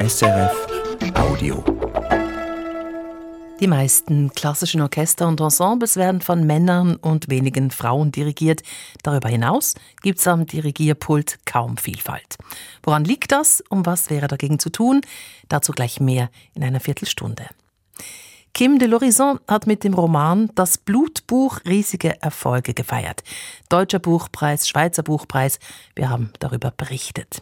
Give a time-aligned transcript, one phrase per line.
[0.00, 0.66] SRF
[1.14, 1.64] Audio.
[3.58, 8.62] Die meisten klassischen Orchester und Ensembles werden von Männern und wenigen Frauen dirigiert.
[9.02, 12.36] Darüber hinaus gibt es am Dirigierpult kaum Vielfalt.
[12.84, 15.00] Woran liegt das und was wäre dagegen zu tun?
[15.48, 17.46] Dazu gleich mehr in einer Viertelstunde.
[18.58, 23.22] Kim de l'Horizon hat mit dem Roman Das Blutbuch riesige Erfolge gefeiert.
[23.68, 25.60] Deutscher Buchpreis, Schweizer Buchpreis,
[25.94, 27.40] wir haben darüber berichtet.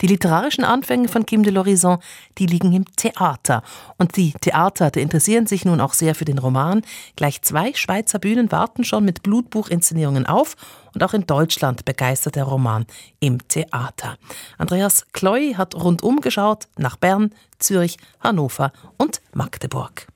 [0.00, 1.98] Die literarischen Anfänge von Kim de l'Horizon,
[2.38, 3.64] die liegen im Theater.
[3.98, 6.82] Und die Theater die interessieren sich nun auch sehr für den Roman.
[7.16, 10.54] Gleich zwei Schweizer Bühnen warten schon mit Blutbuchinszenierungen auf
[10.94, 12.86] und auch in Deutschland begeistert der Roman
[13.18, 14.16] im Theater.
[14.58, 20.11] Andreas Kloy hat rundum geschaut nach Bern, Zürich, Hannover und Magdeburg.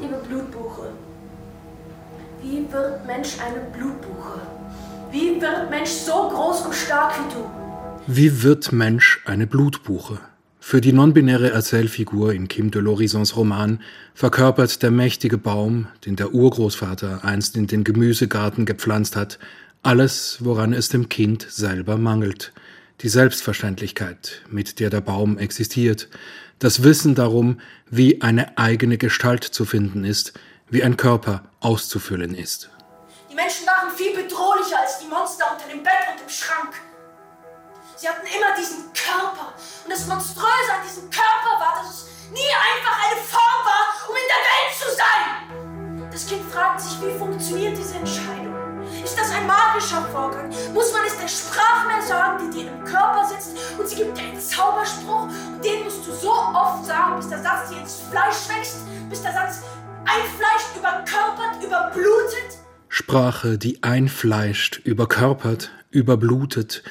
[0.00, 0.92] Liebe Blutbuche,
[2.42, 4.40] wie wird Mensch eine Blutbuche?
[5.10, 7.50] Wie wird Mensch so groß und stark wie du?
[8.06, 10.18] Wie wird Mensch eine Blutbuche?
[10.58, 13.80] Für die nonbinäre Erzählfigur in Kim de l'Horizons Roman
[14.14, 19.38] verkörpert der mächtige Baum, den der Urgroßvater einst in den Gemüsegarten gepflanzt hat,
[19.82, 22.52] alles, woran es dem Kind selber mangelt.
[23.02, 26.08] Die Selbstverständlichkeit, mit der der Baum existiert,
[26.60, 30.34] das Wissen darum, wie eine eigene Gestalt zu finden ist,
[30.70, 32.70] wie ein Körper auszufüllen ist.
[33.28, 36.74] Die Menschen waren viel bedrohlicher als die Monster unter dem Bett und im Schrank.
[37.96, 39.52] Sie hatten immer diesen Körper.
[39.82, 44.14] Und das Monströse an diesem Körper war, dass es nie einfach eine Form war, um
[44.14, 46.08] in der Welt zu sein.
[46.12, 48.41] Das Kind fragt sich, wie funktioniert diese Entscheidung?
[49.72, 50.50] Magischer Vorgang?
[50.74, 54.18] Muss man es der Sprache mehr sagen, die dir im Körper sitzt und sie gibt
[54.18, 58.00] dir einen Zauberspruch und den musst du so oft sagen, bis der Satz dir ins
[58.10, 59.62] Fleisch wächst, bis der Satz
[60.04, 62.58] einfleischt, überkörpert, überblutet?
[62.88, 66.82] Sprache, die einfleischt, überkörpert, überblutet,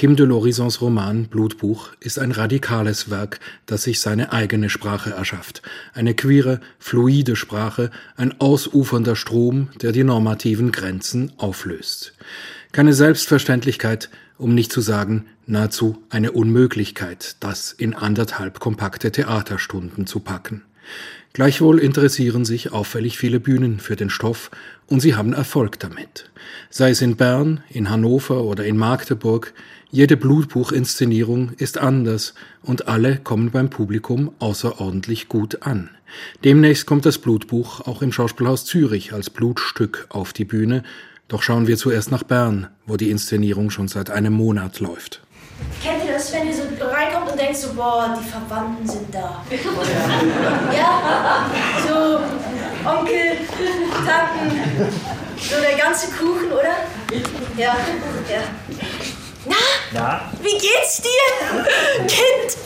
[0.00, 5.60] Kim de l'Horizons Roman Blutbuch ist ein radikales Werk, das sich seine eigene Sprache erschafft.
[5.92, 12.14] Eine queere, fluide Sprache, ein ausufernder Strom, der die normativen Grenzen auflöst.
[12.72, 20.20] Keine Selbstverständlichkeit, um nicht zu sagen nahezu eine Unmöglichkeit, das in anderthalb kompakte Theaterstunden zu
[20.20, 20.62] packen.
[21.32, 24.50] Gleichwohl interessieren sich auffällig viele Bühnen für den Stoff
[24.86, 26.28] und sie haben Erfolg damit.
[26.70, 29.52] Sei es in Bern, in Hannover oder in Magdeburg,
[29.92, 35.90] jede Blutbuchinszenierung ist anders und alle kommen beim Publikum außerordentlich gut an.
[36.44, 40.84] Demnächst kommt das Blutbuch auch im Schauspielhaus Zürich als Blutstück auf die Bühne.
[41.26, 45.22] Doch schauen wir zuerst nach Bern, wo die Inszenierung schon seit einem Monat läuft.
[45.82, 49.44] Kennt ihr das, wenn ihr so reinkommt und denkt so, boah, die Verwandten sind da?
[50.72, 51.50] ja?
[51.86, 52.20] So
[52.88, 53.38] Onkel,
[54.06, 54.56] Tanten,
[55.36, 56.76] so der ganze Kuchen, oder?
[57.56, 57.76] Ja,
[58.28, 58.42] ja.
[59.46, 59.56] Na?
[59.92, 60.30] Na?
[60.42, 61.64] Wie geht's dir?
[62.06, 62.56] Kind!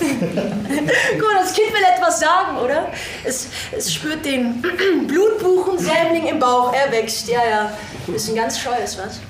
[1.19, 2.91] Guck mal, das Kind will etwas sagen, oder?
[3.23, 4.61] Es, es spürt den
[5.07, 6.73] Blutbuchensämling im Bauch.
[6.73, 7.73] Er wächst, ja, ja.
[8.13, 9.21] Ist ein ganz scheues, was?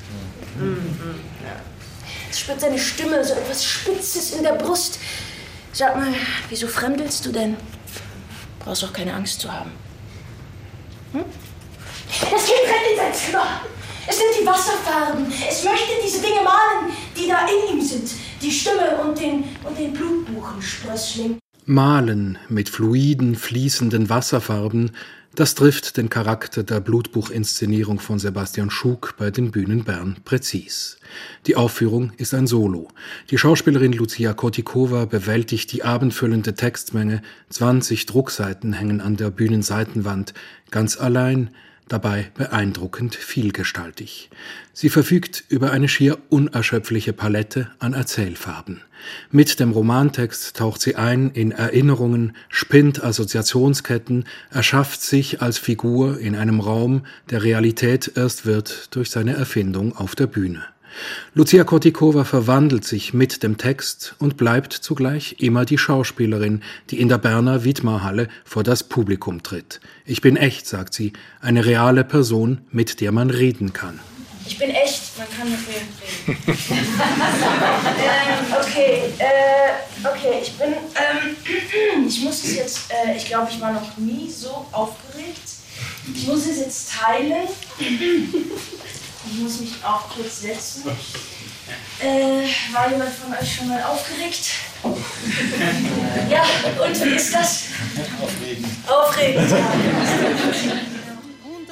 [0.59, 1.21] Mhm.
[1.43, 1.61] Ja.
[2.31, 4.99] Es spürt seine Stimme, so etwas Spitzes in der Brust.
[5.73, 6.15] Sag mal,
[6.49, 7.57] wieso fremdelst du denn?
[8.61, 9.73] Brauchst auch keine Angst zu haben.
[11.13, 11.25] Hm?
[12.09, 13.61] Das Kind rennt in sein Zimmer.
[14.07, 15.27] Es sind die Wasserfarben.
[15.49, 18.11] Es möchte diese Dinge malen, die da in ihm sind.
[18.43, 21.39] Die Stimme und den, und den Blutbuchensprössling.
[21.67, 24.91] Malen mit fluiden, fließenden Wasserfarben,
[25.35, 30.99] das trifft den Charakter der Blutbuchinszenierung von Sebastian Schug bei den Bühnen Bern präzis.
[31.47, 32.89] Die Aufführung ist ein Solo.
[33.31, 40.35] Die Schauspielerin Lucia Kotikova bewältigt die abendfüllende Textmenge, 20 Druckseiten hängen an der Bühnenseitenwand,
[40.71, 41.51] ganz allein,
[41.89, 44.31] dabei beeindruckend vielgestaltig.
[44.73, 48.83] Sie verfügt über eine schier unerschöpfliche Palette an Erzählfarben.
[49.31, 56.37] Mit dem Romantext taucht sie ein in Erinnerungen, spinnt Assoziationsketten, erschafft sich als Figur in
[56.37, 60.65] einem Raum, der Realität erst wird durch seine Erfindung auf der Bühne.
[61.35, 67.09] Lucia Kotikova verwandelt sich mit dem Text und bleibt zugleich immer die Schauspielerin, die in
[67.09, 69.81] der Berner Wiedmarhalle vor das Publikum tritt.
[70.05, 74.01] Ich bin echt, sagt sie, eine reale Person, mit der man reden kann.
[74.47, 76.39] Ich bin echt, man kann mit mir reden.
[77.97, 83.61] ähm, okay, äh, okay, ich bin, ähm, ich muss es jetzt, äh, ich glaube, ich
[83.61, 85.41] war noch nie so aufgeregt.
[86.15, 87.49] Ich muss es jetzt teilen.
[89.27, 90.85] Ich muss mich auch kurz setzen.
[92.01, 94.51] Äh, war jemand von euch schon mal aufgeregt?
[96.31, 96.43] ja,
[96.85, 97.65] und wie ist das?
[98.21, 98.67] Aufregend.
[98.87, 99.59] Aufregend, ja.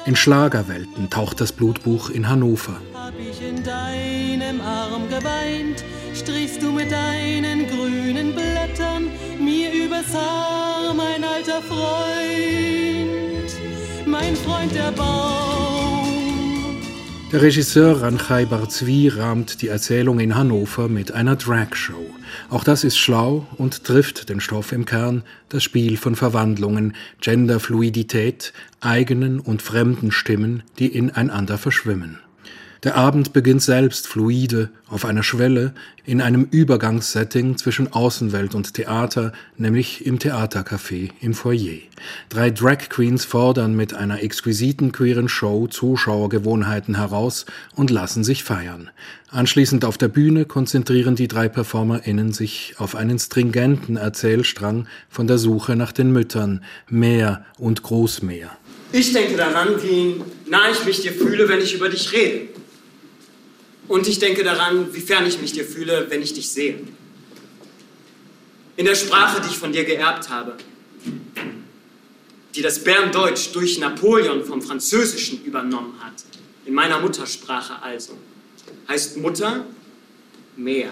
[0.05, 2.81] In Schlagerwelten taucht das Blutbuch in Hannover.
[2.93, 5.83] Hab ich in deinem Arm geweint,
[6.13, 9.07] strichst du mit deinen grünen Blättern
[9.39, 13.53] mir übers Haar, mein alter Freund,
[14.05, 15.72] mein Freund der Baum.
[17.33, 22.05] Der Regisseur Ranchai Barzwi rahmt die Erzählung in Hannover mit einer Dragshow.
[22.51, 28.53] Auch das ist schlau und trifft den Stoff im Kern, das Spiel von Verwandlungen, Genderfluidität,
[28.81, 32.19] eigenen und fremden Stimmen, die ineinander verschwimmen.
[32.83, 35.73] Der Abend beginnt selbst fluide, auf einer Schwelle,
[36.05, 41.79] in einem Übergangssetting zwischen Außenwelt und Theater, nämlich im Theatercafé im Foyer.
[42.27, 48.89] Drei Drag Queens fordern mit einer exquisiten queeren Show Zuschauergewohnheiten heraus und lassen sich feiern.
[49.29, 55.37] Anschließend auf der Bühne konzentrieren die drei PerformerInnen sich auf einen stringenten Erzählstrang von der
[55.37, 58.51] Suche nach den Müttern, Meer und Großmeer.
[58.91, 62.49] Ich denke daran, wie nah ich mich dir fühle, wenn ich über dich rede.
[63.93, 66.79] Und ich denke daran, wie fern ich mich dir fühle, wenn ich dich sehe.
[68.75, 70.57] In der Sprache, die ich von dir geerbt habe,
[72.55, 76.23] die das Berndeutsch durch Napoleon vom Französischen übernommen hat,
[76.65, 78.17] in meiner Muttersprache also,
[78.87, 79.63] heißt Mutter
[80.55, 80.91] Meer.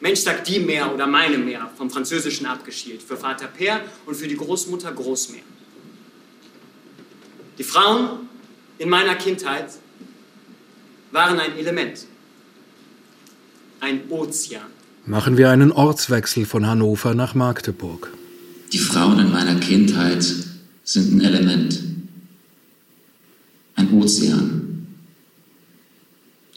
[0.00, 4.28] Mensch sagt die Meer oder meine Meer, vom Französischen abgeschielt, für Vater Père und für
[4.28, 5.42] die Großmutter Großmeer.
[7.58, 8.30] Die Frauen
[8.78, 9.72] in meiner Kindheit
[11.12, 12.06] waren ein Element,
[13.80, 14.62] ein Ozean.
[15.06, 18.12] Machen wir einen Ortswechsel von Hannover nach Magdeburg.
[18.72, 20.24] Die Frauen in meiner Kindheit
[20.84, 21.82] sind ein Element,
[23.76, 24.86] ein Ozean.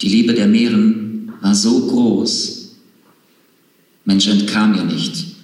[0.02, 2.76] Die Liebe der Meeren war so groß,
[4.04, 5.36] Mensch entkam ihr nicht,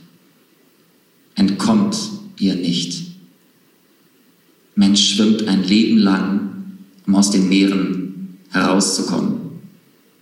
[1.36, 1.98] entkommt
[2.40, 3.06] ihr nicht.
[4.76, 7.97] Mensch schwimmt ein Leben lang, um aus den Meeren
[8.52, 9.48] herauszukommen.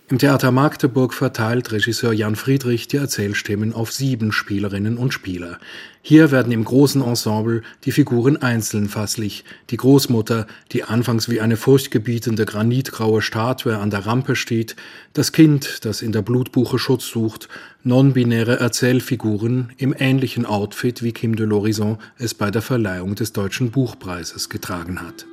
[0.08, 5.58] Im Theater Magdeburg verteilt Regisseur Jan Friedrich die Erzählstimmen auf sieben Spielerinnen und Spieler.
[6.00, 9.42] Hier werden im großen Ensemble die Figuren einzeln fasslich.
[9.70, 14.76] Die Großmutter, die anfangs wie eine furchtgebietende granitgraue Statue an der Rampe steht,
[15.12, 17.48] das Kind, das in der Blutbuche Schutz sucht,
[17.82, 23.72] non-binäre Erzählfiguren im ähnlichen Outfit wie Kim de l'Horizon es bei der Verleihung des Deutschen
[23.72, 25.26] Buchpreises getragen hat.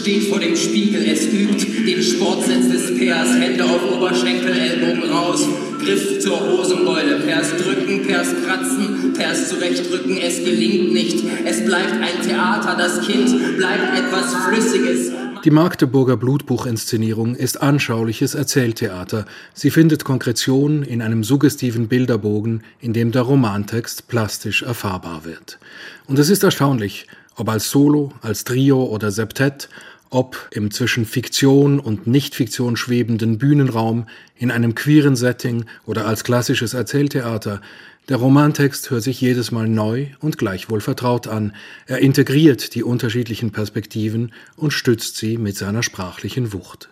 [0.00, 5.46] Steht vor dem Spiegel, es übt den Sportsatz des Pairs, Hände auf Oberschenkel, Ellbogen raus,
[5.78, 11.22] Griff zur Hosenbeule, Pairs drücken, Pairs kratzen, Pairs zurechtrücken, es gelingt nicht.
[11.44, 15.12] Es bleibt ein Theater, das Kind bleibt etwas Flüssiges.
[15.44, 19.24] Die Magdeburger Blutbuchinszenierung ist anschauliches Erzähltheater.
[19.54, 25.58] Sie findet Konkretion in einem suggestiven Bilderbogen, in dem der Romantext plastisch erfahrbar wird.
[26.06, 27.06] Und es ist erstaunlich,
[27.40, 29.70] ob als Solo, als Trio oder Septett,
[30.10, 34.06] ob im zwischen Fiktion und Nichtfiktion schwebenden Bühnenraum,
[34.36, 37.62] in einem queeren Setting oder als klassisches Erzähltheater,
[38.10, 41.54] der Romantext hört sich jedes Mal neu und gleichwohl vertraut an.
[41.86, 46.90] Er integriert die unterschiedlichen Perspektiven und stützt sie mit seiner sprachlichen Wucht.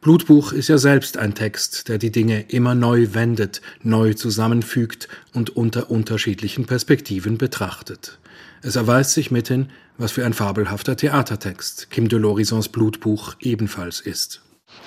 [0.00, 5.50] Blutbuch ist ja selbst ein Text, der die Dinge immer neu wendet, neu zusammenfügt und
[5.50, 8.18] unter unterschiedlichen Perspektiven betrachtet.
[8.66, 9.68] Es erweist sich mithin,
[9.98, 14.40] was für ein fabelhafter Theatertext Kim de l'Horizons Blutbuch ebenfalls ist.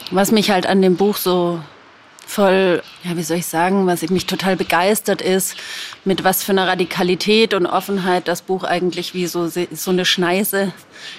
[0.10, 1.62] Was mich halt an dem Buch so
[2.26, 5.56] voll, ja, wie soll ich sagen, was mich total begeistert ist,
[6.06, 10.74] mit was für einer Radikalität und Offenheit das Buch eigentlich wie so, so eine Schneise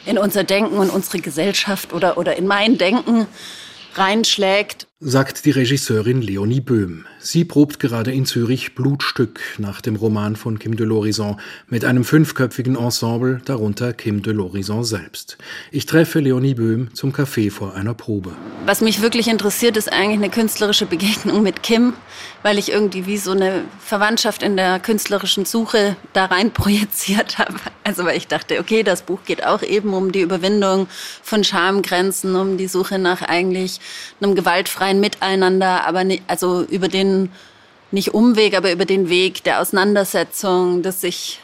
[0.04, 3.28] in unser Denken und unsere Gesellschaft oder, oder in mein Denken
[3.94, 7.04] reinschlägt sagt die Regisseurin Leonie Böhm.
[7.20, 11.36] Sie probt gerade in Zürich Blutstück nach dem Roman von Kim de l'Horizon
[11.68, 15.38] mit einem fünfköpfigen Ensemble, darunter Kim de l'Horizon selbst.
[15.70, 18.32] Ich treffe Leonie Böhm zum Café vor einer Probe.
[18.66, 21.92] Was mich wirklich interessiert, ist eigentlich eine künstlerische Begegnung mit Kim,
[22.42, 27.54] weil ich irgendwie wie so eine Verwandtschaft in der künstlerischen Suche da rein projiziert habe.
[27.84, 30.88] Also weil ich dachte, okay, das Buch geht auch eben um die Überwindung
[31.22, 33.78] von Schamgrenzen, um die Suche nach eigentlich
[34.20, 37.30] einem gewaltfreien ein Miteinander, aber nicht, also über den,
[37.90, 41.40] nicht Umweg, aber über den Weg der Auseinandersetzung, des sich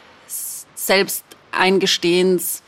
[0.74, 2.62] selbst Eingestehens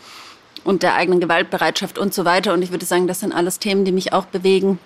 [0.64, 2.52] und der eigenen Gewaltbereitschaft und so weiter.
[2.52, 4.78] Und ich würde sagen, das sind alles Themen, die mich auch bewegen.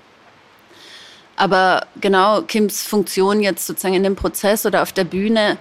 [1.36, 5.56] Aber genau Kims Funktion jetzt sozusagen in dem Prozess oder auf der Bühne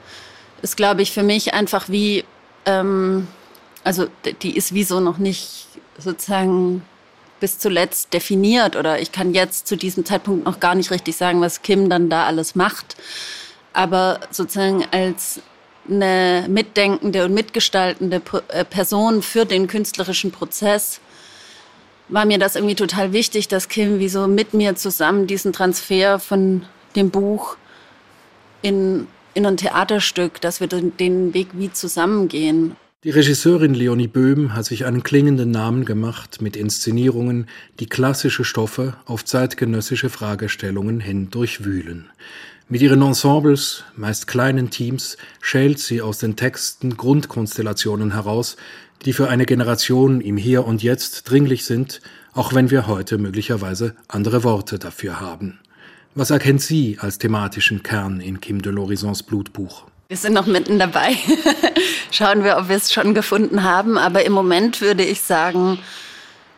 [0.62, 2.26] ist, glaube ich, für mich einfach wie,
[2.66, 3.28] ähm,
[3.84, 4.08] also
[4.42, 5.68] die ist wie so noch nicht
[5.98, 6.84] sozusagen
[7.40, 11.42] bis zuletzt definiert oder ich kann jetzt zu diesem Zeitpunkt noch gar nicht richtig sagen,
[11.42, 12.96] was Kim dann da alles macht.
[13.74, 15.42] Aber sozusagen als
[15.90, 21.00] eine mitdenkende und mitgestaltende äh, Person für den künstlerischen Prozess
[22.10, 26.20] war mir das irgendwie total wichtig, dass Kim wie so mit mir zusammen diesen Transfer
[26.20, 26.66] von
[26.96, 27.56] dem Buch
[28.62, 32.76] in, in ein Theaterstück, dass wir den Weg wie zusammengehen.
[33.06, 37.48] Die Regisseurin Leonie Böhm hat sich einen klingenden Namen gemacht mit Inszenierungen,
[37.80, 42.10] die klassische Stoffe auf zeitgenössische Fragestellungen hin durchwühlen.
[42.68, 48.58] Mit ihren Ensembles, meist kleinen Teams, schält sie aus den Texten Grundkonstellationen heraus,
[49.06, 52.02] die für eine Generation im Hier und Jetzt dringlich sind,
[52.34, 55.60] auch wenn wir heute möglicherweise andere Worte dafür haben.
[56.16, 59.86] Was erkennt sie als thematischen Kern in Kim de l'Horizons Blutbuch?
[60.10, 61.16] Wir sind noch mitten dabei.
[62.12, 63.96] Schauen wir, ob wir es schon gefunden haben.
[63.96, 65.78] Aber im Moment würde ich sagen,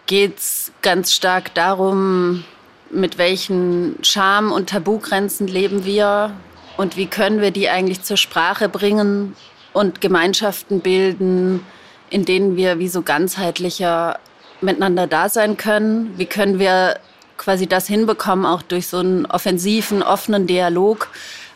[0.05, 2.45] geht es ganz stark darum,
[2.91, 6.31] mit welchen Scham- und Tabugrenzen leben wir
[6.77, 9.35] und wie können wir die eigentlich zur Sprache bringen
[9.73, 11.65] und Gemeinschaften bilden,
[12.09, 14.17] in denen wir wie so ganzheitlicher
[14.61, 16.13] miteinander da sein können.
[16.17, 17.01] Wie können wir
[17.35, 21.09] quasi das hinbekommen, auch durch so einen offensiven, offenen Dialog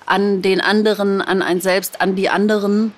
[0.06, 2.94] an den anderen, an ein Selbst, an die anderen.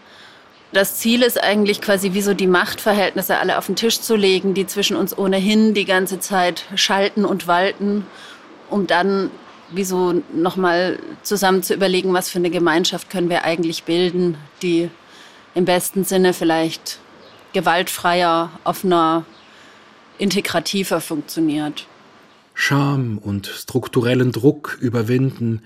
[0.74, 4.54] Das Ziel ist eigentlich quasi wie so die Machtverhältnisse alle auf den Tisch zu legen,
[4.54, 8.06] die zwischen uns ohnehin die ganze Zeit schalten und walten,
[8.70, 9.32] um dann
[9.72, 14.90] wie so nochmal zusammen zu überlegen, was für eine Gemeinschaft können wir eigentlich bilden, die
[15.56, 17.00] im besten Sinne vielleicht
[17.54, 19.26] gewaltfreier, offener,
[20.18, 21.88] integrativer funktioniert.
[22.54, 25.62] Scham und strukturellen Druck überwinden,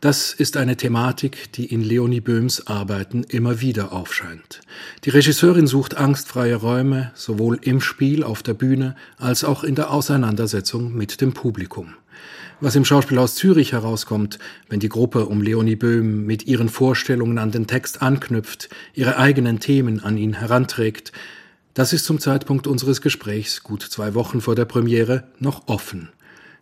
[0.00, 4.60] das ist eine Thematik, die in Leonie Böhms Arbeiten immer wieder aufscheint.
[5.04, 9.90] Die Regisseurin sucht angstfreie Räume sowohl im Spiel auf der Bühne als auch in der
[9.90, 11.94] Auseinandersetzung mit dem Publikum.
[12.60, 14.38] Was im Schauspielhaus Zürich herauskommt,
[14.68, 19.58] wenn die Gruppe um Leonie Böhm mit ihren Vorstellungen an den Text anknüpft, ihre eigenen
[19.58, 21.12] Themen an ihn heranträgt,
[21.74, 26.08] das ist zum Zeitpunkt unseres Gesprächs, gut zwei Wochen vor der Premiere, noch offen.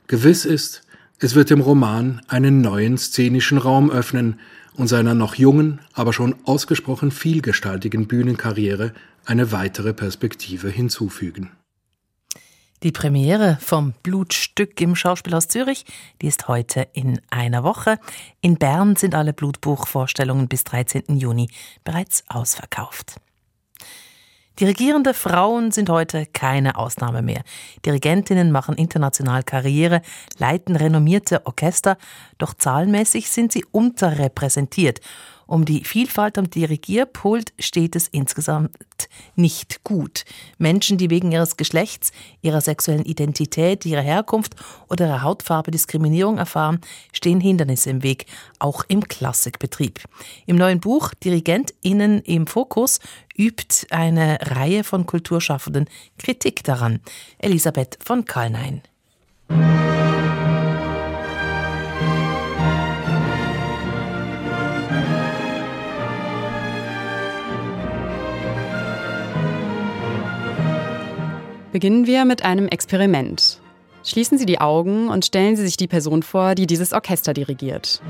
[0.06, 0.82] Gewiss ist,
[1.18, 4.38] es wird dem Roman einen neuen szenischen Raum öffnen
[4.74, 8.92] und seiner noch jungen, aber schon ausgesprochen vielgestaltigen Bühnenkarriere
[9.24, 11.50] eine weitere Perspektive hinzufügen.
[12.82, 15.86] Die Premiere vom Blutstück im Schauspielhaus Zürich,
[16.20, 17.98] die ist heute in einer Woche.
[18.42, 21.16] In Bern sind alle Blutbuchvorstellungen bis 13.
[21.16, 21.48] Juni
[21.84, 23.16] bereits ausverkauft.
[24.58, 27.42] Dirigierende Frauen sind heute keine Ausnahme mehr.
[27.84, 30.00] Dirigentinnen machen international Karriere,
[30.38, 31.98] leiten renommierte Orchester,
[32.38, 35.00] doch zahlenmäßig sind sie unterrepräsentiert
[35.46, 38.70] um die Vielfalt am Dirigierpult steht es insgesamt
[39.36, 40.24] nicht gut.
[40.58, 42.10] Menschen, die wegen ihres Geschlechts,
[42.42, 44.56] ihrer sexuellen Identität, ihrer Herkunft
[44.88, 46.80] oder ihrer Hautfarbe Diskriminierung erfahren,
[47.12, 48.26] stehen Hindernisse im Weg,
[48.58, 50.00] auch im Klassikbetrieb.
[50.46, 52.98] Im neuen Buch DirigentInnen im Fokus
[53.36, 55.88] übt eine Reihe von Kulturschaffenden
[56.18, 57.00] Kritik daran.
[57.38, 58.82] Elisabeth von Kalnein.
[71.76, 73.60] Beginnen wir mit einem Experiment.
[74.02, 78.00] Schließen Sie die Augen und stellen Sie sich die Person vor, die dieses Orchester dirigiert.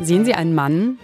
[0.00, 1.00] Sehen Sie einen Mann?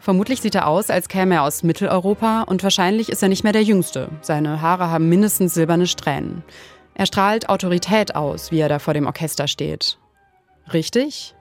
[0.00, 3.52] Vermutlich sieht er aus, als käme er aus Mitteleuropa und wahrscheinlich ist er nicht mehr
[3.52, 4.08] der Jüngste.
[4.22, 6.44] Seine Haare haben mindestens silberne Strähnen.
[6.94, 9.98] Er strahlt Autorität aus, wie er da vor dem Orchester steht.
[10.72, 11.34] Richtig?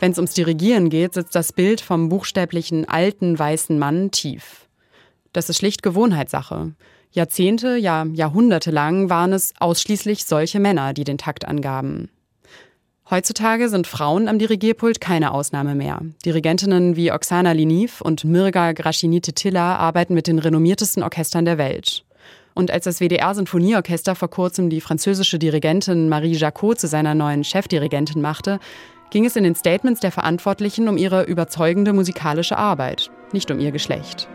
[0.00, 4.66] Wenn es ums Dirigieren geht, sitzt das Bild vom buchstäblichen alten weißen Mann tief.
[5.34, 6.72] Das ist schlicht Gewohnheitssache.
[7.12, 12.08] Jahrzehnte, ja Jahrhunderte lang waren es ausschließlich solche Männer, die den Takt angaben.
[13.10, 16.00] Heutzutage sind Frauen am Dirigierpult keine Ausnahme mehr.
[16.24, 22.04] Dirigentinnen wie Oksana Liniv und Mirga Grashinite Tilla arbeiten mit den renommiertesten Orchestern der Welt.
[22.54, 28.22] Und als das WDR-Sinfonieorchester vor kurzem die französische Dirigentin Marie Jacot zu seiner neuen Chefdirigentin
[28.22, 28.60] machte,
[29.10, 33.72] ging es in den Statements der Verantwortlichen um ihre überzeugende musikalische Arbeit, nicht um ihr
[33.72, 34.28] Geschlecht.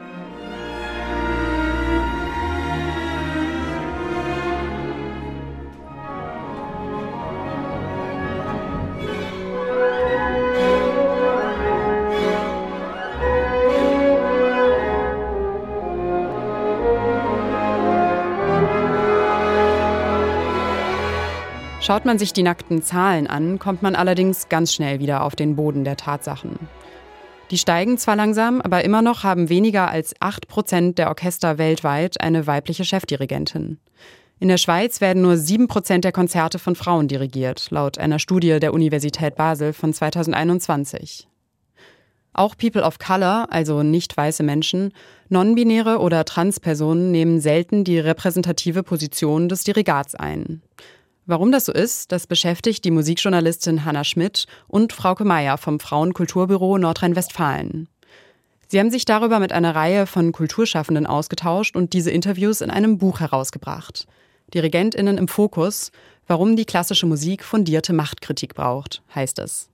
[21.86, 25.56] Schaut man sich die nackten Zahlen an, kommt man allerdings ganz schnell wieder auf den
[25.56, 26.58] Boden der Tatsachen.
[27.51, 32.20] Die steigen zwar langsam, aber immer noch haben weniger als 8 Prozent der Orchester weltweit
[32.22, 33.77] eine weibliche Chefdirigentin.
[34.39, 38.60] In der Schweiz werden nur 7 Prozent der Konzerte von Frauen dirigiert, laut einer Studie
[38.60, 41.27] der Universität Basel von 2021.
[42.34, 44.92] Auch People of Color, also nicht weiße Menschen,
[45.30, 50.63] non-binäre oder Transpersonen nehmen selten die repräsentative Position des Dirigats ein.
[51.27, 56.77] Warum das so ist, das beschäftigt die Musikjournalistin Hanna Schmidt und Frauke Meier vom Frauenkulturbüro
[56.77, 57.88] Nordrhein-Westfalen.
[58.67, 63.00] Sie haben sich darüber mit einer Reihe von Kulturschaffenden ausgetauscht und diese Interviews in einem
[63.00, 64.05] Buch herausgebracht.
[64.53, 65.91] Dirigentinnen im Fokus,
[66.27, 69.70] warum die klassische Musik fundierte Machtkritik braucht, heißt es.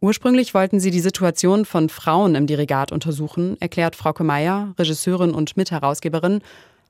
[0.00, 5.56] Ursprünglich wollten sie die Situation von Frauen im Dirigat untersuchen, erklärt Frauke Meier, Regisseurin und
[5.56, 6.40] Mitherausgeberin,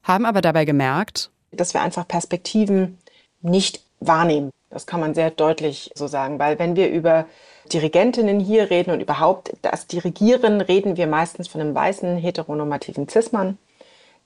[0.03, 2.99] haben aber dabei gemerkt, dass wir einfach Perspektiven
[3.41, 4.51] nicht wahrnehmen.
[4.71, 7.27] Das kann man sehr deutlich so sagen, weil wenn wir über
[7.73, 13.59] Dirigentinnen hier reden und überhaupt das Dirigieren, reden wir meistens von einem weißen heteronormativen Cis-Mann,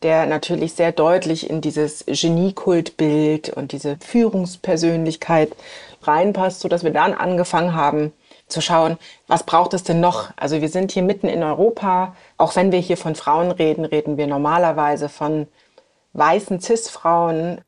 [0.02, 5.54] der natürlich sehr deutlich in dieses Geniekultbild und diese Führungspersönlichkeit
[6.02, 8.12] reinpasst, sodass wir dann angefangen haben,
[8.49, 10.31] zu schauen, was braucht es denn noch?
[10.37, 12.14] Also wir sind hier mitten in Europa.
[12.37, 15.49] Auch wenn wir hier von Frauen reden, reden wir normalerweise von
[16.12, 17.61] weißen CIS-Frauen.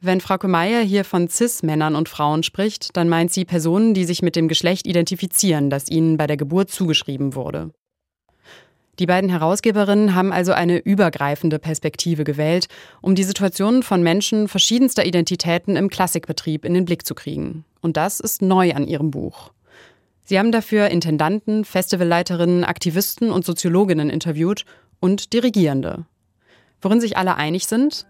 [0.00, 4.22] Wenn Frau Meier hier von CIS-Männern und Frauen spricht, dann meint sie Personen, die sich
[4.22, 7.72] mit dem Geschlecht identifizieren, das ihnen bei der Geburt zugeschrieben wurde.
[9.00, 12.68] Die beiden Herausgeberinnen haben also eine übergreifende Perspektive gewählt,
[13.00, 17.64] um die Situationen von Menschen verschiedenster Identitäten im Klassikbetrieb in den Blick zu kriegen.
[17.80, 19.52] Und das ist neu an ihrem Buch.
[20.24, 24.64] Sie haben dafür Intendanten, Festivalleiterinnen, Aktivisten und Soziologinnen interviewt
[25.00, 26.06] und Dirigierende.
[26.80, 28.06] Worin sich alle einig sind,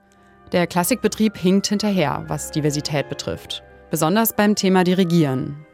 [0.53, 3.63] der Klassikbetrieb hinkt hinterher, was Diversität betrifft.
[3.91, 5.65] Besonders beim Thema Dirigieren.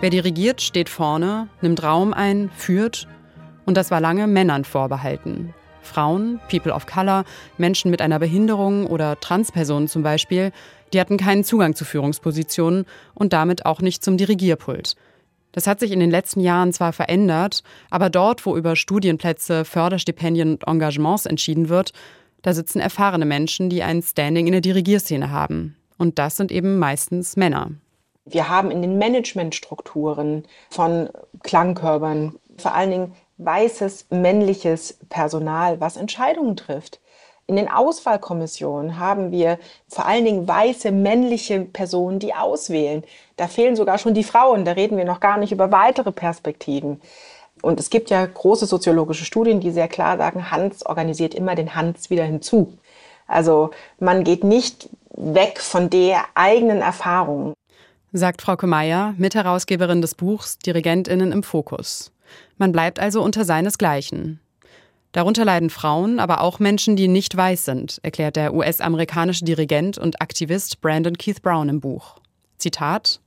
[0.00, 3.06] Wer dirigiert, steht vorne, nimmt Raum ein, führt.
[3.66, 5.52] Und das war lange Männern vorbehalten.
[5.82, 7.24] Frauen, People of Color,
[7.58, 10.52] Menschen mit einer Behinderung oder Transpersonen zum Beispiel,
[10.92, 14.96] die hatten keinen Zugang zu Führungspositionen und damit auch nicht zum Dirigierpult.
[15.52, 20.52] Das hat sich in den letzten Jahren zwar verändert, aber dort, wo über Studienplätze, Förderstipendien
[20.54, 21.92] und Engagements entschieden wird,
[22.42, 25.76] da sitzen erfahrene Menschen, die ein Standing in der Dirigierszene haben.
[25.98, 27.72] Und das sind eben meistens Männer.
[28.24, 31.10] Wir haben in den Managementstrukturen von
[31.42, 33.12] Klangkörpern vor allen Dingen
[33.44, 37.00] weißes männliches Personal, was Entscheidungen trifft.
[37.46, 43.02] In den Auswahlkommissionen haben wir vor allen Dingen weiße männliche Personen, die auswählen.
[43.36, 44.64] Da fehlen sogar schon die Frauen.
[44.64, 47.00] Da reden wir noch gar nicht über weitere Perspektiven.
[47.60, 51.74] Und es gibt ja große soziologische Studien, die sehr klar sagen, Hans organisiert immer den
[51.74, 52.78] Hans wieder hinzu.
[53.26, 57.54] Also man geht nicht weg von der eigenen Erfahrung
[58.12, 62.12] sagt Frauke Meier, Mitherausgeberin des Buchs Dirigentinnen im Fokus.
[62.58, 64.40] Man bleibt also unter seinesgleichen.
[65.12, 70.20] Darunter leiden Frauen, aber auch Menschen, die nicht weiß sind, erklärt der US-amerikanische Dirigent und
[70.22, 72.20] Aktivist Brandon Keith Brown im Buch.
[72.58, 73.20] Zitat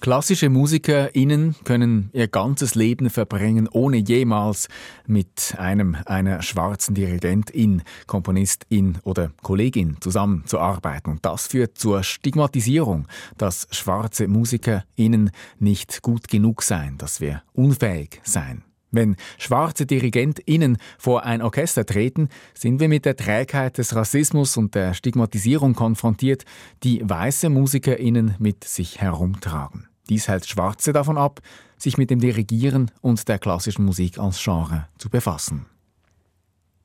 [0.00, 4.68] Klassische MusikerInnen können ihr ganzes Leben verbringen, ohne jemals
[5.06, 11.12] mit einem einer schwarzen Dirigentin, Komponistin oder Kollegin zusammenzuarbeiten.
[11.12, 18.22] Und das führt zur Stigmatisierung, dass schwarze MusikerInnen nicht gut genug seien, dass wir unfähig
[18.24, 18.64] seien.
[18.90, 24.74] Wenn schwarze DirigentInnen vor ein Orchester treten, sind wir mit der Trägheit des Rassismus und
[24.74, 26.44] der Stigmatisierung konfrontiert,
[26.84, 29.89] die weiße MusikerInnen mit sich herumtragen.
[30.10, 31.40] Dies hält Schwarze davon ab,
[31.78, 35.66] sich mit dem Dirigieren und der klassischen Musik als Genre zu befassen.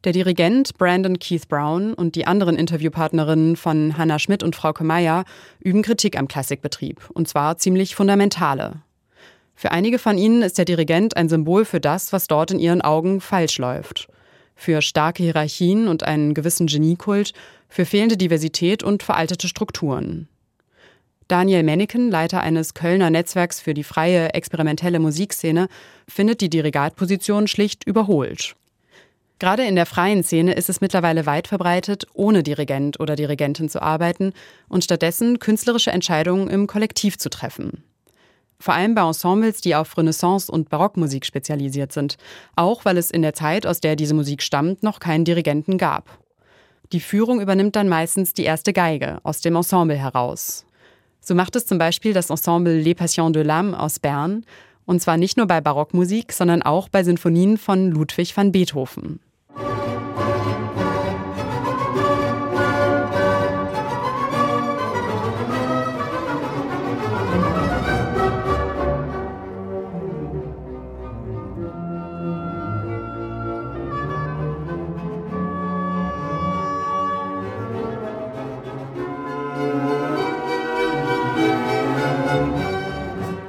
[0.04, 5.26] Der Dirigent Brandon Keith Brown und die anderen Interviewpartnerinnen von Hannah Schmidt und Frauke Meyer
[5.60, 8.84] üben Kritik am Klassikbetrieb, und zwar ziemlich fundamentale.
[9.56, 12.84] Für einige von ihnen ist der Dirigent ein Symbol für das, was dort in ihren
[12.84, 14.08] Augen falsch läuft.
[14.56, 17.34] Für starke Hierarchien und einen gewissen Geniekult,
[17.70, 20.28] für fehlende Diversität und veraltete Strukturen.
[21.28, 25.70] Daniel Menneken, Leiter eines Kölner Netzwerks für die freie experimentelle Musikszene,
[26.08, 28.56] findet die Dirigatposition schlicht überholt.
[29.40, 33.82] Gerade in der freien Szene ist es mittlerweile weit verbreitet, ohne Dirigent oder Dirigentin zu
[33.82, 34.34] arbeiten
[34.70, 37.84] und stattdessen künstlerische Entscheidungen im Kollektiv zu treffen.
[38.60, 42.18] Vor allem bei Ensembles, die auf Renaissance- und Barockmusik spezialisiert sind,
[42.56, 46.20] auch weil es in der Zeit, aus der diese Musik stammt, noch keinen Dirigenten gab.
[46.94, 50.66] Die Führung übernimmt dann meistens die erste Geige aus dem Ensemble heraus.
[51.28, 54.46] So macht es zum Beispiel das Ensemble Les Passions de l'âme aus Bern
[54.86, 59.20] Und zwar nicht nur bei Barockmusik, sondern auch bei Sinfonien von Ludwig van Beethoven.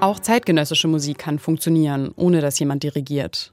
[0.06, 3.52] Auch zeitgenössische Musik kann funktionieren, ohne dass jemand dirigiert.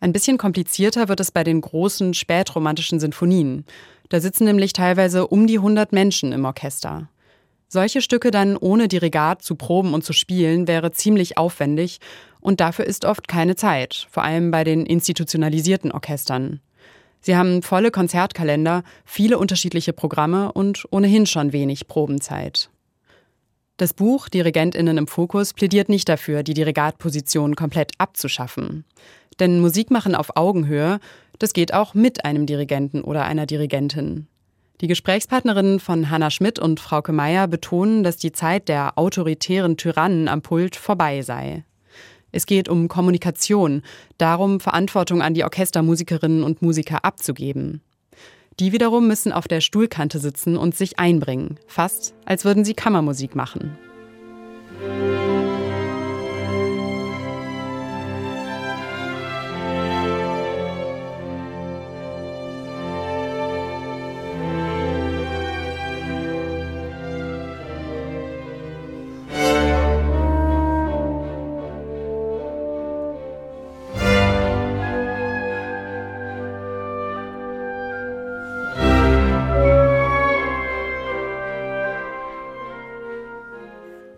[0.00, 3.64] Ein bisschen komplizierter wird es bei den großen spätromantischen Sinfonien.
[4.10, 7.08] Da sitzen nämlich teilweise um die 100 Menschen im Orchester.
[7.68, 12.00] Solche Stücke dann ohne Dirigat zu proben und zu spielen, wäre ziemlich aufwendig
[12.42, 16.60] und dafür ist oft keine Zeit, vor allem bei den institutionalisierten Orchestern.
[17.22, 22.68] Sie haben volle Konzertkalender, viele unterschiedliche Programme und ohnehin schon wenig Probenzeit.
[23.76, 28.84] Das Buch Dirigentinnen im Fokus plädiert nicht dafür, die Dirigatposition komplett abzuschaffen.
[29.40, 31.00] Denn Musik machen auf Augenhöhe,
[31.40, 34.28] das geht auch mit einem Dirigenten oder einer Dirigentin.
[34.80, 40.28] Die Gesprächspartnerinnen von Hanna Schmidt und Frauke Meyer betonen, dass die Zeit der autoritären Tyrannen
[40.28, 41.64] am Pult vorbei sei.
[42.30, 43.82] Es geht um Kommunikation,
[44.18, 47.80] darum, Verantwortung an die Orchestermusikerinnen und Musiker abzugeben.
[48.60, 53.34] Die wiederum müssen auf der Stuhlkante sitzen und sich einbringen, fast als würden sie Kammermusik
[53.34, 53.76] machen.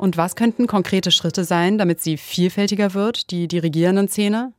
[0.06, 4.52] Und was könnten konkrete Schritte sein, damit sie vielfältiger wird, die dirigierenden Szene?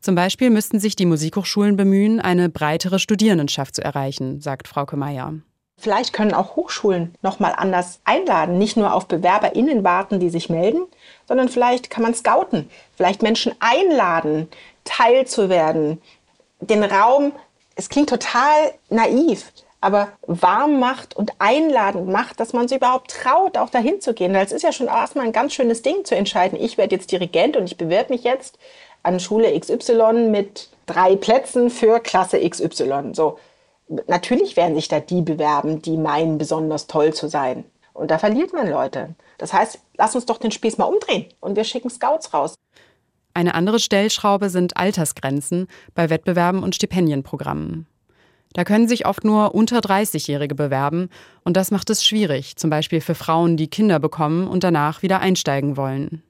[0.00, 5.34] Zum Beispiel müssten sich die Musikhochschulen bemühen, eine breitere Studierendenschaft zu erreichen, sagt Frauke Meyer.
[5.76, 10.48] Vielleicht können auch Hochschulen noch mal anders einladen, nicht nur auf BewerberInnen warten, die sich
[10.48, 10.86] melden,
[11.28, 14.48] sondern vielleicht kann man scouten, vielleicht Menschen einladen,
[14.84, 16.00] teilzuwerden,
[16.60, 17.32] den Raum,
[17.74, 23.58] es klingt total naiv, aber warm macht und einladend macht, dass man sich überhaupt traut,
[23.58, 24.32] auch dahin zu gehen.
[24.32, 27.10] Weil es ist ja schon erstmal ein ganz schönes Ding zu entscheiden, ich werde jetzt
[27.10, 28.58] Dirigent und ich bewerbe mich jetzt
[29.02, 33.10] an Schule XY mit drei Plätzen für Klasse XY.
[33.12, 33.38] So.
[34.06, 37.64] Natürlich werden sich da die bewerben, die meinen, besonders toll zu sein.
[37.92, 39.16] Und da verliert man Leute.
[39.36, 42.54] Das heißt, lass uns doch den Spieß mal umdrehen und wir schicken Scouts raus.
[43.34, 45.66] Eine andere Stellschraube sind Altersgrenzen
[45.96, 47.88] bei Wettbewerben und Stipendienprogrammen.
[48.52, 51.08] Da können sich oft nur unter 30-Jährige bewerben
[51.44, 55.20] und das macht es schwierig, zum Beispiel für Frauen, die Kinder bekommen und danach wieder
[55.20, 56.22] einsteigen wollen.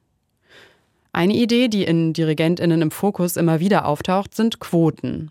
[1.13, 5.31] Eine Idee, die in Dirigentinnen im Fokus immer wieder auftaucht, sind Quoten.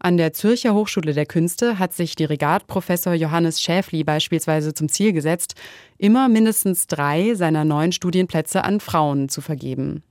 [0.00, 5.54] An der Zürcher Hochschule der Künste hat sich Dirigatprofessor Johannes Schäfli beispielsweise zum Ziel gesetzt,
[5.96, 10.04] immer mindestens drei seiner neuen Studienplätze an Frauen zu vergeben.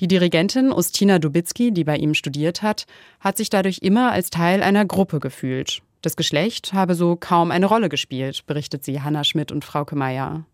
[0.00, 2.86] Die Dirigentin Ustina Dubitzky, die bei ihm studiert hat,
[3.20, 5.80] hat sich dadurch immer als Teil einer Gruppe gefühlt.
[6.02, 10.44] Das Geschlecht habe so kaum eine Rolle gespielt, berichtet sie Hanna Schmidt und Frauke Meyer.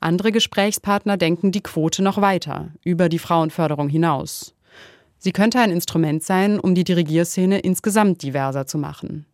[0.00, 4.54] Andere Gesprächspartner denken die Quote noch weiter, über die Frauenförderung hinaus.
[5.18, 9.26] Sie könnte ein Instrument sein, um die Dirigierszene insgesamt diverser zu machen.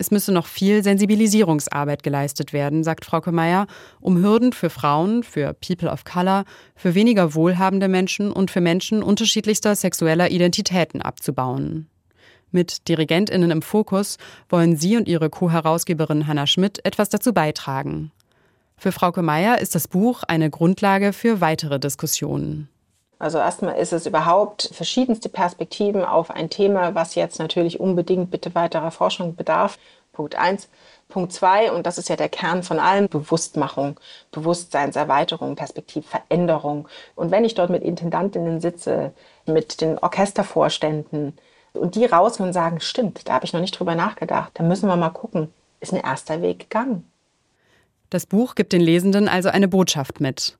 [0.00, 3.66] Es müsse noch viel Sensibilisierungsarbeit geleistet werden, sagt Frauke Meyer,
[4.00, 9.02] um Hürden für Frauen, für People of Color, für weniger wohlhabende Menschen und für Menschen
[9.02, 11.86] unterschiedlichster sexueller Identitäten abzubauen.
[12.50, 14.16] Mit DirigentInnen im Fokus
[14.48, 18.10] wollen sie und ihre Co-Herausgeberin Hanna Schmidt etwas dazu beitragen.
[18.78, 22.70] Für Frauke Meyer ist das Buch eine Grundlage für weitere Diskussionen.
[23.20, 28.54] Also erstmal ist es überhaupt verschiedenste Perspektiven auf ein Thema, was jetzt natürlich unbedingt bitte
[28.54, 29.78] weiterer Forschung bedarf.
[30.12, 30.68] Punkt eins.
[31.08, 36.88] Punkt zwei, und das ist ja der Kern von allem, Bewusstmachung, Bewusstseinserweiterung, Perspektivveränderung.
[37.14, 39.12] Und wenn ich dort mit Intendantinnen sitze,
[39.44, 41.36] mit den Orchestervorständen
[41.74, 44.88] und die rausgehen und sagen, stimmt, da habe ich noch nicht drüber nachgedacht, da müssen
[44.88, 47.04] wir mal gucken, ist ein erster Weg gegangen.
[48.08, 50.56] Das Buch gibt den Lesenden also eine Botschaft mit.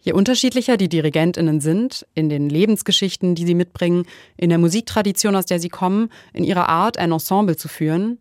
[0.00, 4.06] Je unterschiedlicher die Dirigentinnen sind, in den Lebensgeschichten, die sie mitbringen,
[4.36, 8.18] in der Musiktradition, aus der sie kommen, in ihrer Art, ein Ensemble zu führen,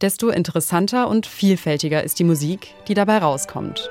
[0.00, 3.88] desto interessanter und vielfältiger ist die Musik, die dabei rauskommt.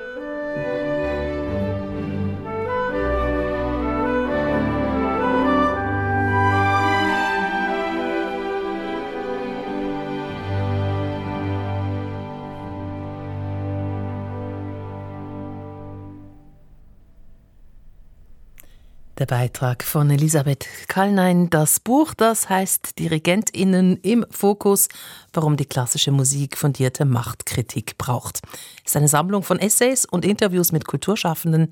[19.18, 21.50] Der Beitrag von Elisabeth Kallnein.
[21.50, 24.86] Das Buch, das heißt DirigentInnen im Fokus,
[25.32, 28.40] warum die klassische Musik fundierte Machtkritik braucht.
[28.84, 31.70] Ist eine Sammlung von Essays und Interviews mit Kulturschaffenden.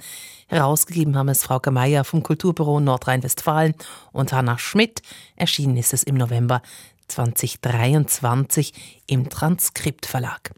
[0.49, 3.75] Herausgegeben haben es Frau Meier vom Kulturbüro Nordrhein-Westfalen
[4.11, 5.03] und Hanna Schmidt.
[5.37, 6.63] Erschienen ist es im November
[7.07, 10.51] 2023 im Transkriptverlag.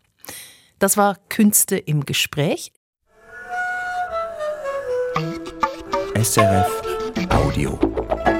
[0.78, 2.72] Das war Künste im Gespräch.
[6.18, 6.82] SRF
[7.30, 8.37] Audio.